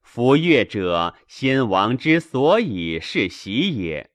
[0.00, 4.08] 夫乐者，先王之所以是喜也；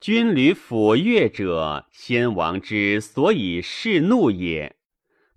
[0.00, 4.74] 军旅抚乐者，先王之所以是怒也。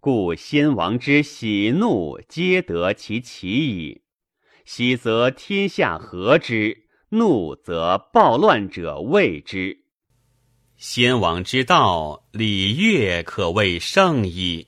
[0.05, 4.03] 故先王之喜怒，皆得其其矣。
[4.63, 9.79] 喜则天下和之，怒则暴乱者畏之。
[10.77, 14.67] 先王之道，礼乐可谓圣矣。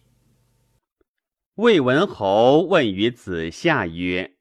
[1.53, 4.37] 魏文侯问于子夏曰：“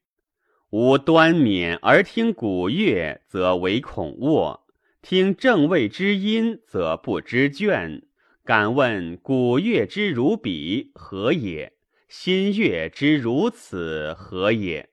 [0.72, 4.64] 吾端冕而听古乐，则唯恐卧；
[5.02, 8.00] 听正位之音，则不知倦。
[8.46, 11.72] 敢问古乐之如彼何也？
[12.08, 14.90] 新乐之如此何也？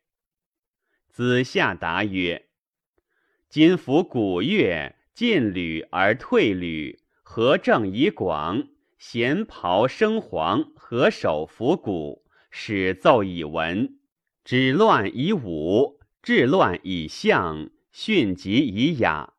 [1.08, 2.48] 子夏答曰：
[3.50, 8.70] 今夫古乐进履而退履，何正以广？
[8.98, 12.26] 弦袍生黄，何手抚鼓？
[12.50, 14.00] 始奏以文。
[14.44, 19.34] 止乱以武，治乱以象，训疾以雅。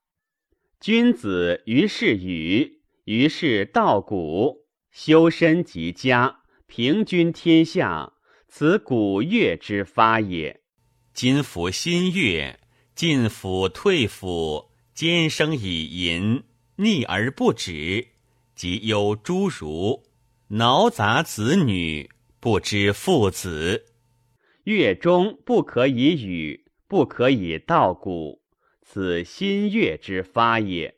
[0.79, 2.74] 君子于是语，
[3.05, 8.15] 于是道古，修身及家，平均天下，
[8.49, 10.63] 此古乐之发也。
[11.13, 12.59] 今服新乐，
[12.95, 16.43] 进府退府，兼生以淫，
[16.77, 18.09] 逆而不止，
[18.55, 20.05] 即忧诸儒
[20.49, 22.09] 挠杂子女，
[22.41, 23.85] 不知父子。
[24.65, 28.41] 乐中不可以语，不可以道古，
[28.83, 30.97] 此新乐之发也。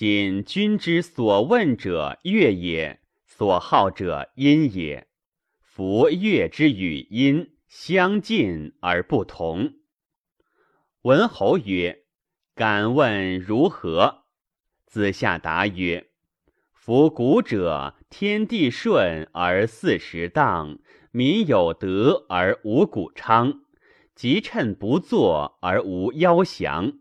[0.00, 5.08] 今君之所问者乐也，所好者音也。
[5.60, 9.72] 夫乐之与音相近而不同。
[11.02, 12.04] 文侯曰
[12.54, 14.22] ：“敢问如何？”
[14.86, 16.06] 子夏答曰
[16.72, 20.78] ：“夫古者，天地顺而四时当。”
[21.10, 23.62] 民有德而无谷昌，
[24.14, 26.92] 吉趁不作而无夭祥，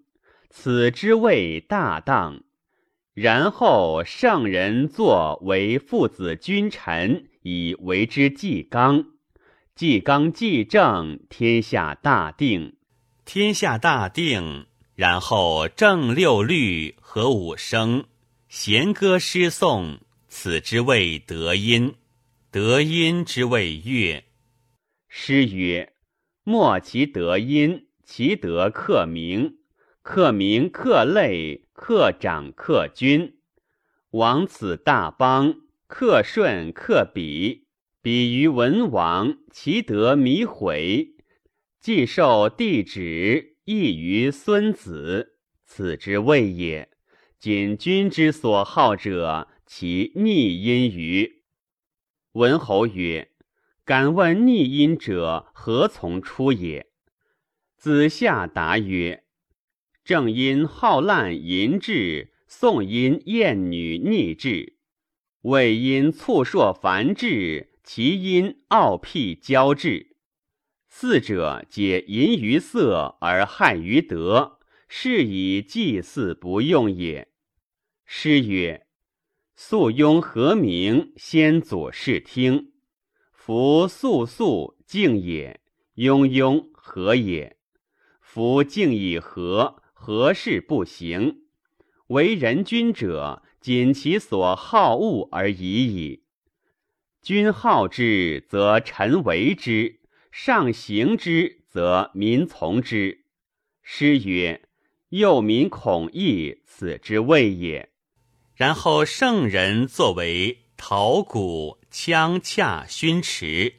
[0.50, 2.42] 此之谓大当。
[3.18, 9.04] 然后圣人作为父子君臣，以为之纪纲。
[9.74, 12.76] 纪纲纪正，天下大定。
[13.26, 18.06] 天下大定，然后正六律和五声，
[18.50, 19.98] 弦歌诗颂，
[20.28, 21.96] 此之谓德音。
[22.52, 24.26] 德音之谓乐。
[25.10, 25.92] 诗曰
[26.46, 29.56] ：“莫其德音，其德克名。
[30.04, 33.38] 克名克类，克长克君。
[34.10, 37.68] 王此大邦，克顺克比。
[38.02, 41.16] 比于文王，其德弥毁。
[41.80, 45.38] 既受帝旨，亦于孙子。
[45.66, 46.90] 此之谓也。
[47.38, 51.44] 今君之所好者，其逆音于。”
[52.34, 53.30] 文侯曰
[53.86, 56.88] ：“敢问逆音者何从出也？”
[57.78, 59.26] 子夏答曰
[60.08, 64.78] ：“正因好滥淫志，宋因厌女逆志，
[65.42, 70.16] 魏因促硕繁志，其因傲僻骄志。
[70.88, 77.28] 四者皆淫于色而害于德，是以祭祀不用也。”
[78.08, 78.88] 诗曰。
[79.58, 82.72] 肃雍和鸣，先祖视听。
[83.34, 85.60] 夫肃肃静也，
[85.96, 87.58] 雍雍和也。
[88.22, 91.42] 夫静以和，何事不行。
[92.08, 96.24] 为人君者，谨其所好恶而已矣。
[97.22, 100.00] 君好之，则臣为之；
[100.32, 103.26] 上行之，则民从之。
[103.82, 104.70] 诗曰
[105.10, 107.90] ：“幼民恐异，此之谓也。”
[108.56, 113.74] 然后圣人作为陶鼓、羌、洽、勋池，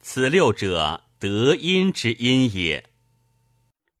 [0.00, 2.84] 此六者德音之音也。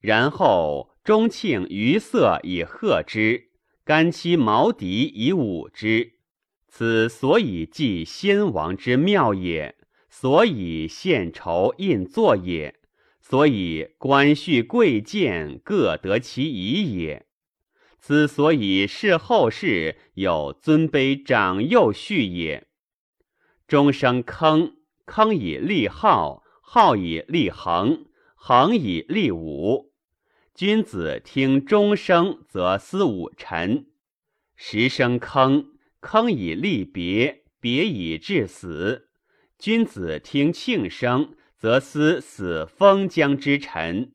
[0.00, 3.50] 然后钟磬、余色以贺之，
[3.84, 6.14] 干戚、毛笛以舞之，
[6.66, 9.76] 此所以祭先王之庙也，
[10.08, 12.80] 所以献酬印作也，
[13.20, 17.26] 所以官序贵贱各得其宜也。
[18.00, 22.66] 此所以是后世有尊卑长幼序也。
[23.68, 29.92] 终生坑，坑以立号，号以立恒，恒以立武。
[30.54, 33.86] 君子听钟声，则思武臣；
[34.54, 39.08] 时生坑，坑以立别，别以致死。
[39.58, 44.12] 君子听庆生，则思死封疆之臣；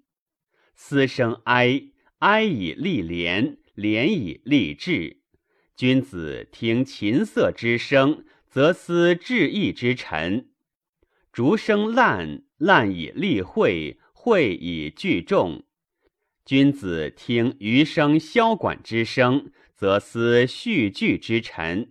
[0.73, 1.83] 思生哀，
[2.19, 3.57] 哀以立廉。
[3.75, 5.21] 廉以立志，
[5.75, 10.45] 君子听琴瑟之声，则思志义之臣；
[11.33, 15.63] 竹声烂，烂以立会，会以聚众。
[16.49, 21.89] 君子听余声箫管之声，则思序聚之臣；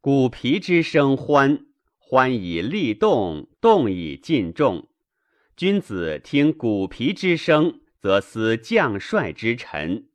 [0.00, 1.66] 鼓皮之声欢，
[1.98, 4.88] 欢以立动，动以进众。
[5.54, 10.06] 君子听鼓皮之声，则思将帅之臣。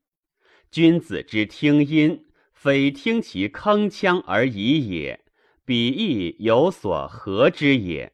[0.72, 5.24] 君子之听音，非听其铿锵而已也，
[5.63, 8.13] 彼亦有所合之也。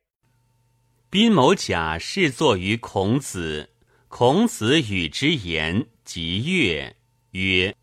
[1.09, 3.69] 宾某甲侍坐于孔子，
[4.17, 6.95] 孔子与之言，即悦，
[7.31, 7.75] 曰：“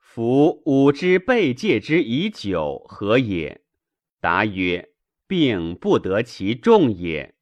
[0.00, 3.62] 夫吾之备戒之以久，何也？”
[4.20, 4.90] 答曰
[5.28, 7.36] ：“病不得其重也。”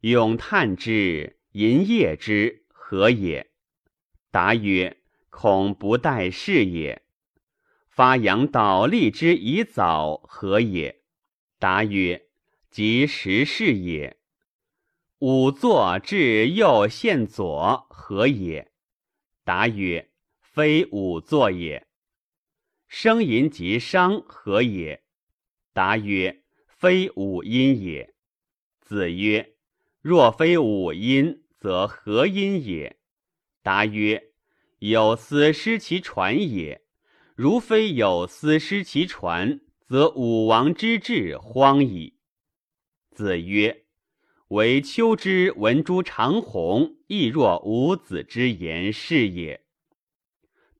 [0.00, 3.50] 咏叹之，吟夜之，何也？
[4.30, 4.96] 答曰
[5.28, 7.02] ：“恐不待事也。”
[7.86, 11.02] 发扬倒立之以早，何也？
[11.58, 12.28] 答曰
[12.72, 14.16] ：“及时事也。”
[15.20, 18.70] 吾作至右献左，何也？
[19.42, 21.88] 答曰：非吾作也。
[22.86, 25.02] 声淫及伤，何也？
[25.72, 28.14] 答曰：非吾音也。
[28.80, 29.56] 子曰：
[30.00, 33.00] 若非吾音，则何音也？
[33.60, 34.22] 答曰：
[34.78, 36.80] 有司失其传也。
[37.34, 42.20] 如非有司失其传，则武王之治荒矣。
[43.10, 43.87] 子曰。
[44.48, 49.60] 惟丘之闻诸长虹，亦若吾子之言是也。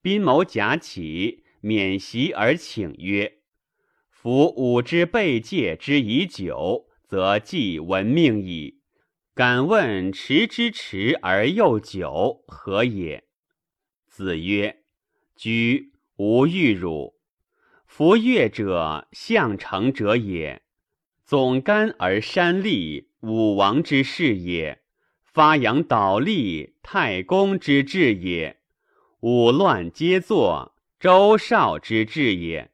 [0.00, 3.40] 宾谋假起，免席而请曰
[4.08, 8.80] ：“夫吾之备戒之已久，则既闻命矣。
[9.34, 13.24] 敢问持之迟而又久，何也？”
[14.08, 14.82] 子曰
[15.36, 17.18] ：“居无欲汝。
[17.84, 20.62] 夫乐者，象成者也。
[21.22, 24.80] 总干而山立。”武王之事也，
[25.24, 28.60] 发扬倒立，太公之志也，
[29.20, 32.70] 武乱皆作，周少之志也。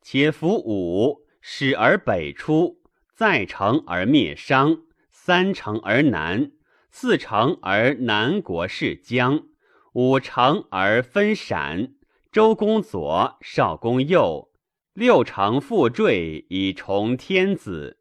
[0.00, 2.80] 且夫武始而北出，
[3.14, 4.78] 再成而灭商，
[5.10, 6.52] 三成而南，
[6.90, 9.48] 四成而南国是姜，
[9.92, 11.92] 五成而分陕，
[12.32, 14.50] 周公左，少公右，
[14.94, 17.98] 六成复坠以重天子。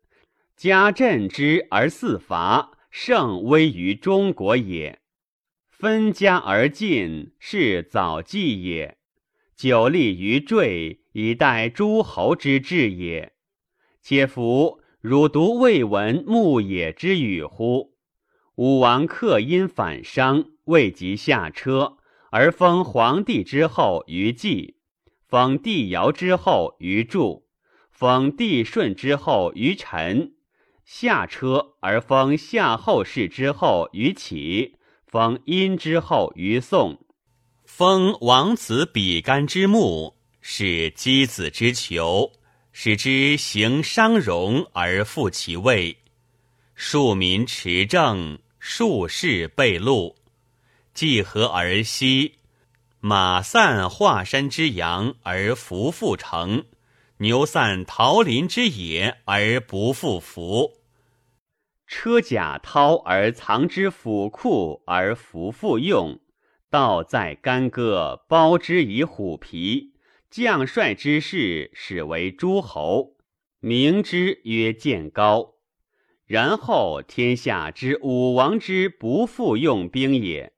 [0.56, 5.00] 家镇之而四伐，胜威于中国也。
[5.70, 8.98] 分家而进，是早计也。
[9.56, 13.34] 久立于坠，以待诸侯之志也。
[14.02, 17.96] 且夫汝独未闻牧野之语乎？
[18.56, 21.98] 武王克殷反商，未及下车，
[22.30, 24.78] 而封皇帝之后于季，
[25.28, 27.48] 封帝尧之后于祝，
[27.90, 30.36] 封帝舜之后于陈。
[30.86, 34.76] 下车而封夏后氏之后于齐，
[35.08, 37.00] 封殷之后于宋，
[37.66, 42.32] 封王子比干之墓，是箕子之囚，
[42.74, 45.98] 使之行商容而复其位。
[46.76, 50.16] 庶民持政，庶士备禄，
[50.94, 52.34] 既和而息，
[53.00, 56.66] 马散华山之阳而弗复城。
[57.24, 60.74] 牛散桃林之野而不复服，
[61.88, 66.20] 车甲掏而藏之府库而弗复用，
[66.70, 69.94] 道在干戈包之以虎皮，
[70.30, 73.16] 将帅之士使为诸侯，
[73.62, 75.54] 名之曰建高。
[76.26, 80.52] 然后天下之武王之不复用兵也，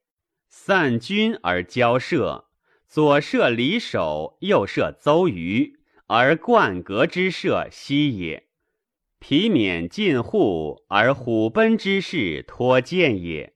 [0.48, 2.46] 散军而交涉，
[2.88, 5.75] 左射离首，右射邹瑜。
[6.08, 8.46] 而冠革之社息也，
[9.18, 13.54] 皮免进户而虎贲之势托见也。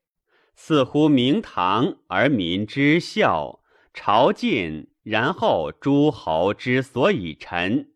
[0.57, 3.61] 似乎明堂而民之孝，
[3.95, 7.93] 朝觐然后诸侯之所以臣，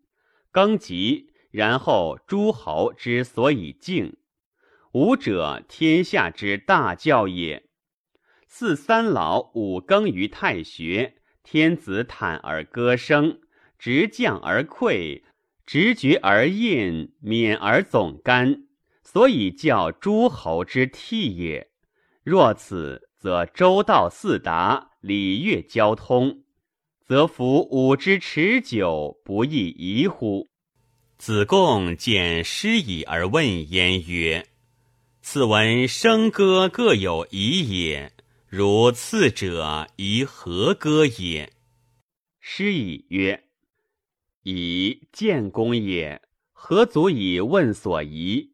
[0.52, 4.16] 更吉然后诸侯之所以敬。
[4.92, 7.64] 吾者天下之大教也。
[8.46, 13.40] 四三老五更于太学，天子坦而歌声。
[13.84, 15.22] 直降而溃，
[15.66, 18.64] 直绝而印，免而总干，
[19.02, 21.68] 所以叫诸侯之替也。
[22.22, 26.44] 若此，则周道四达，礼乐交通，
[27.06, 30.48] 则夫武之持久，不亦宜乎？
[31.18, 34.46] 子贡见师矣而问焉曰
[35.20, 38.10] ：“此闻笙歌各有宜也，
[38.48, 41.52] 如次者宜何歌也？”
[42.40, 43.43] 师矣曰。
[44.44, 46.20] 以建公也，
[46.52, 48.52] 何足以问所疑？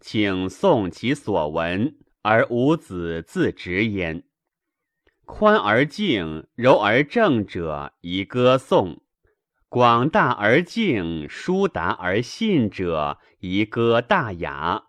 [0.00, 4.22] 请诵其所闻，而吾子自直焉。
[5.24, 9.00] 宽而静，柔而正者，宜歌颂；
[9.68, 14.84] 广大而敬，疏达而信者，宜歌大雅；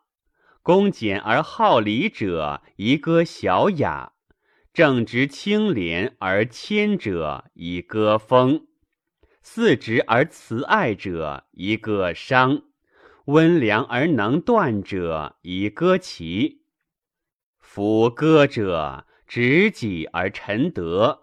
[0.61, 4.11] 恭俭而好礼者，宜歌小雅；
[4.71, 8.66] 正直清廉而谦者，宜歌风。
[9.49, 12.63] 四直而慈爱者，宜歌商；
[13.27, 16.63] 温良而能断者，宜歌齐。
[17.57, 21.21] 夫歌者，执己而臣德，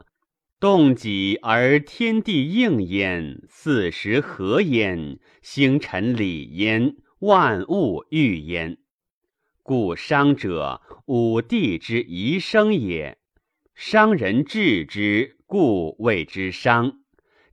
[0.58, 8.78] 动己而天地应焉，四时和焉，星辰理焉，万物欲焉。
[9.62, 13.18] 故商者，五帝之遗生也。
[13.74, 17.03] 商人治之，故谓之商。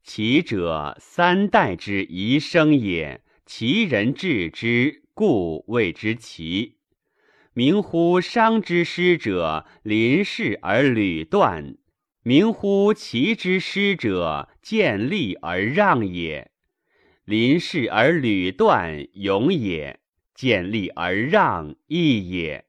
[0.03, 3.21] 其者，三代之遗生也。
[3.45, 6.77] 其人治之，故谓之齐。
[7.53, 11.75] 名乎商之师者，临事而履断；
[12.23, 16.51] 名乎齐之师者，见利而让也。
[17.25, 19.99] 临事而履断，勇也。
[20.33, 22.65] 见利而让，义也。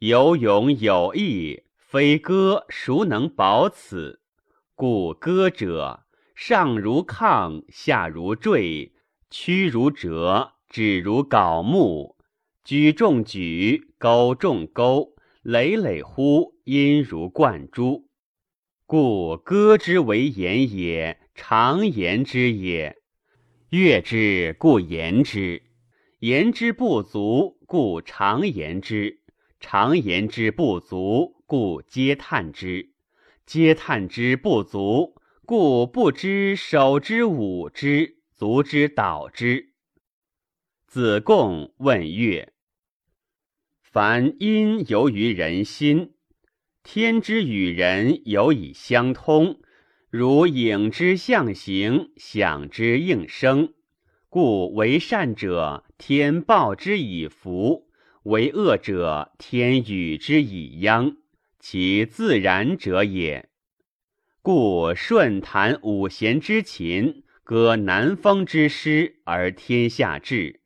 [0.00, 4.20] 有勇有义，非歌孰能保此？
[4.74, 6.03] 故歌者，
[6.34, 8.92] 上如亢，下如坠，
[9.30, 12.16] 曲如折，指如槁木，
[12.64, 18.08] 举重举，钩重钩，累累乎，音如贯珠。
[18.84, 22.96] 故歌之为言也，常言之也。
[23.70, 25.62] 乐之，故言之。
[26.18, 29.20] 言之不足，故常言之；
[29.60, 32.90] 常言之不足，故嗟叹之；
[33.46, 35.13] 嗟叹之不足，
[35.46, 39.74] 故不知手之舞之，足之蹈之。
[40.86, 42.54] 子贡问曰：
[43.82, 46.14] 凡因由于人心，
[46.82, 49.60] 天之与人有以相通，
[50.08, 53.74] 如影之象形，响之应声。
[54.30, 57.86] 故为善者，天报之以福；
[58.22, 61.18] 为恶者，天与之以殃。
[61.60, 63.50] 其自然者也。
[64.44, 70.60] 故舜弹五弦之琴，歌南风之诗，而天下治；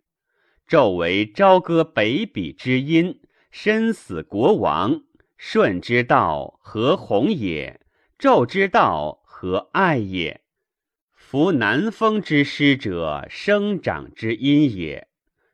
[0.68, 3.20] 纣为朝歌北鄙之音，
[3.53, 5.03] 身死国亡。
[5.37, 7.81] 舜之道，何弘也？
[8.18, 10.41] 纣之道，何爱也？
[11.14, 15.07] 夫南风之师者，生长之音也。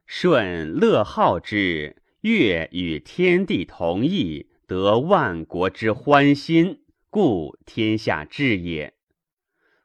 [0.07, 6.84] 舜乐好之，乐与天地同义，得万国之欢心，
[7.15, 8.93] 故天下治也。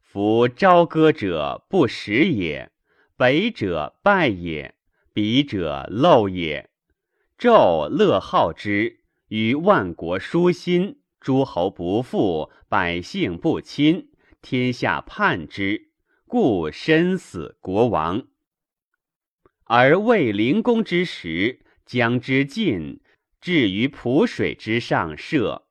[0.02, 2.72] 夫朝歌者不食也，
[3.16, 4.74] 北者败也，
[5.14, 6.72] 彼者漏也。
[7.38, 14.10] 纣乐好之，与万国舒心，诸侯不富，百姓不亲。
[14.42, 15.92] 天下叛之，
[16.26, 18.26] 故身死国亡。
[19.66, 23.02] 而魏灵公之时，将之晋，
[23.40, 25.68] 至于濮水之上射。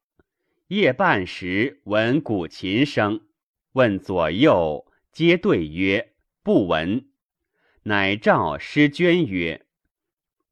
[0.68, 3.22] 夜半时，闻鼓琴声，
[3.72, 6.12] 问左右，皆对曰
[6.44, 7.08] ：“不闻。”
[7.84, 9.64] 乃召师捐曰：“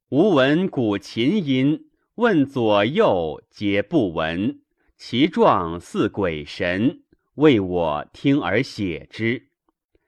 [0.09, 4.63] 吾闻鼓琴音，问左右，皆不闻，
[4.97, 7.03] 其状似鬼神。”
[7.35, 9.49] 为我听而写之。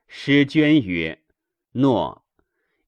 [0.07, 1.22] 师捐曰
[1.74, 2.26] ：“诺。”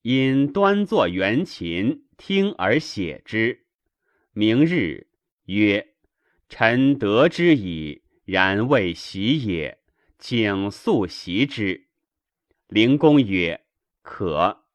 [0.02, 3.68] 因端坐圆琴，听而写之。
[4.34, 5.06] 明日
[5.46, 5.90] 曰
[6.52, 9.80] ：“臣得之矣，然未习也，
[10.20, 11.88] 请速习之。”
[12.68, 13.62] 灵公曰
[14.04, 14.66] ：“可。”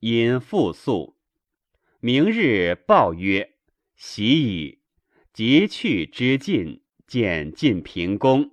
[0.00, 1.18] 因复速。
[2.00, 3.56] 明日报曰
[3.94, 4.78] ：“习矣。”
[5.34, 8.52] 即去之进，见晋平公。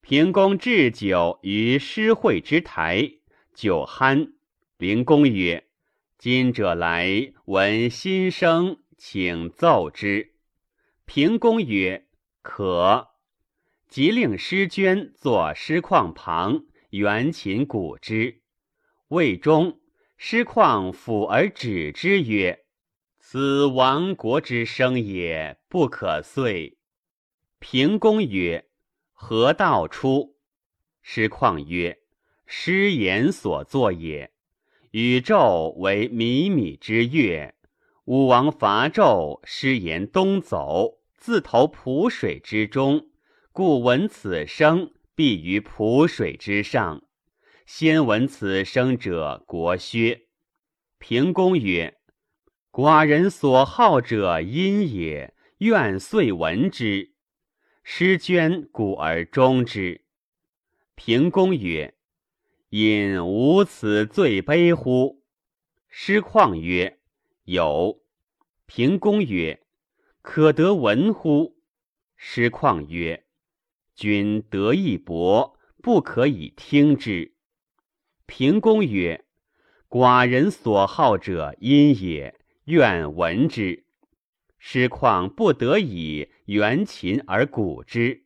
[0.00, 3.10] 平公置酒于诗会之台，
[3.54, 4.32] 酒酣。
[4.78, 5.68] 灵公曰
[6.16, 10.32] ：“今者来闻新声，请奏之。”
[11.12, 12.06] 平公曰
[12.40, 13.08] ：“可。”
[13.90, 18.42] 即令师捐作诗框旁，圆琴鼓之。
[19.08, 19.80] 魏中，
[20.16, 22.64] 师况抚而止之曰
[23.18, 26.78] ：“此亡国之声也，不可遂。”
[27.58, 28.68] 平公曰。
[29.12, 30.36] 何道出？
[31.02, 31.98] 师旷曰
[32.46, 34.30] ：“师言所作也。
[34.92, 37.52] 宇宙为靡靡之乐，
[38.04, 43.10] 武王伐纣，师言东走，自投濮水之中，
[43.52, 47.04] 故闻此声，必于濮水之上。
[47.66, 50.22] 先闻此声者，国薛。”
[50.98, 51.98] 平公曰
[52.72, 57.12] ：“寡人所好者音也，愿遂闻之。”
[57.84, 60.06] 师捐古而终之。
[60.94, 61.94] 平公曰
[62.70, 65.22] ：“因无此罪悲乎？”
[65.90, 66.98] 师旷曰
[67.44, 68.02] ：“有。”
[68.64, 69.62] 平公曰
[70.22, 71.56] ：“可得闻乎？”
[72.16, 73.24] 师旷曰
[73.96, 77.34] ：“君得一博，不可以听之。”
[78.26, 79.24] 平公曰
[79.88, 83.84] ：“寡人所好者音也，愿闻之。”
[84.62, 88.24] 师况不得已援琴而鼓之。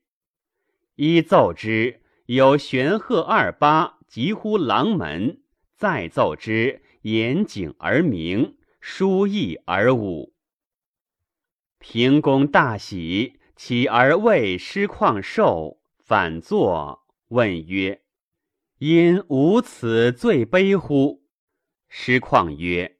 [0.97, 5.39] 一奏之，有玄鹤二八，急呼狼门；
[5.77, 10.34] 再奏之，严景而鸣，书意而舞。
[11.87, 18.01] 平公大喜，起而谓师况寿，反坐，问曰
[18.81, 21.27] ：“因无此罪悲乎？”
[21.87, 22.97] 师况曰：“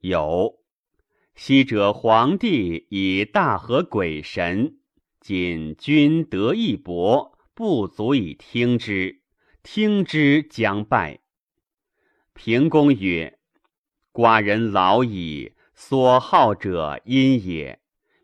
[0.00, 0.60] 有。
[1.34, 4.78] 昔者皇帝以大和鬼神，
[5.20, 9.20] 今君得一帛，不足以听之，
[9.62, 11.20] 听之将败。”
[12.32, 13.38] 平公曰
[14.10, 17.78] ：“寡人老矣，所好者因也。”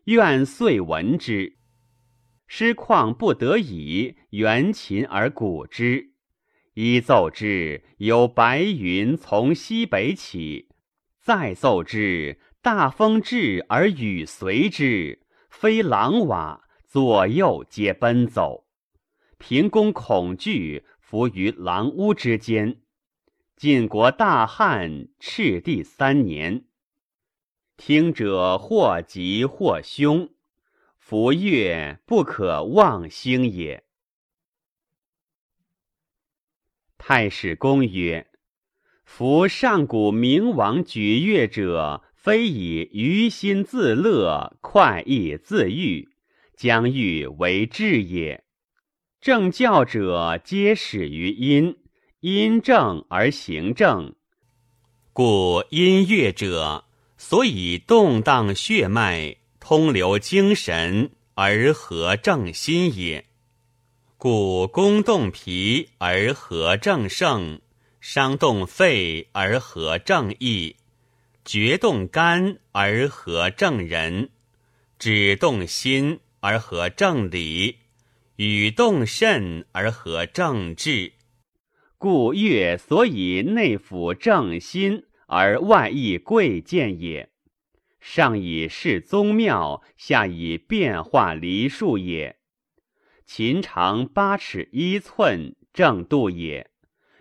[0.09, 1.57] 愿遂闻之。
[2.47, 6.13] 师况不得已，援琴而鼓之。
[6.73, 10.67] 一奏之，有白云从西北起；
[11.21, 18.65] 再奏之，大风至而雨随之，飞狼瓦，左右皆奔走。
[19.37, 22.81] 平公恐惧，伏于狼屋之间。
[23.55, 26.63] 晋国大旱，赤地三年。
[27.79, 30.29] 听者或吉或凶，
[30.97, 33.85] 夫乐不可忘兴也。
[36.97, 38.27] 太史公曰
[39.05, 46.09] ：“夫上古明王举乐者，非以娱心自乐，快意自愈，
[46.57, 48.43] 将欲为治也。
[49.21, 51.77] 正教者皆始于音，
[52.19, 54.13] 音正而行正，
[55.13, 56.83] 故音乐者。”
[57.21, 63.25] 所以动荡血脉，通流精神而和正心也。
[64.17, 67.59] 故攻动脾而和正盛，
[67.99, 70.77] 伤动肺而和正义，
[71.43, 74.29] 决动肝而和正人，
[74.97, 77.79] 止动心而和正理，
[78.37, 81.11] 与动肾而和正志。
[81.97, 85.03] 故月所以内辅正心。
[85.31, 87.29] 而外益贵贱也，
[87.99, 92.37] 上以示宗庙，下以变化梨树也。
[93.27, 96.71] 琴长八尺一寸，正度也。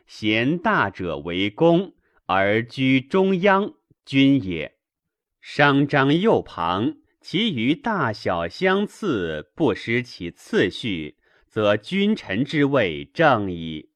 [0.06, 1.92] 贤大者为公，
[2.24, 3.74] 而居中央，
[4.06, 4.78] 君也。
[5.42, 13.90] 商张右旁，其余大小相次，不失其次序，则君臣之位正矣。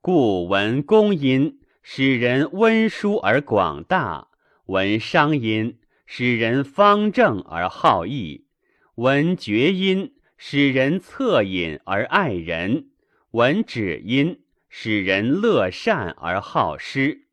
[0.00, 1.58] 故闻公音。
[1.86, 4.28] 使人温书而广大，
[4.68, 5.76] 闻商音；
[6.06, 8.46] 使人方正而好义，
[8.94, 12.86] 闻厥音；使人恻隐而爱人，
[13.32, 14.38] 闻止音；
[14.70, 17.26] 使人乐善而好施，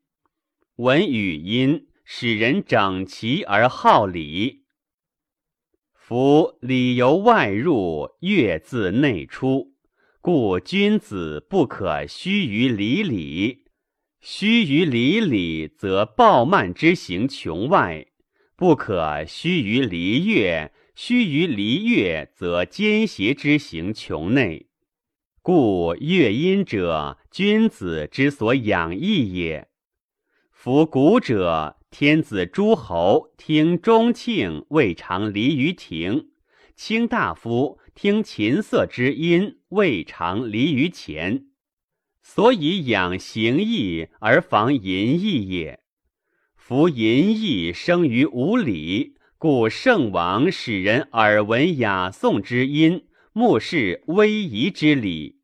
[0.76, 4.64] 闻语音；使人整齐而好礼。
[5.94, 9.72] 夫礼由外入，乐自内出，
[10.20, 13.61] 故君子不可虚于礼礼。
[14.24, 18.06] 须于礼礼，则暴慢之行穷外；
[18.54, 24.68] 不可须于礼乐，须于礼乐，则奸邪之行穷内。
[25.42, 29.66] 故乐音者，君子之所养义也。
[30.52, 36.28] 夫古者，天子诸侯听钟磬，未尝离于庭；
[36.76, 41.46] 卿大夫听琴瑟之音，未尝离于前。
[42.34, 45.80] 所以养形义而防淫逸也。
[46.56, 53.04] 夫淫逸生于无礼，故圣王使人耳闻雅颂之音，
[53.34, 55.40] 目视威仪之礼，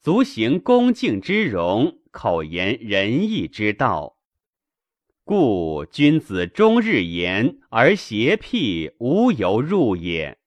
[0.00, 4.16] 足行恭敬之容，口言仁义之道。
[5.24, 10.38] 故君子终日言而邪僻无由入也。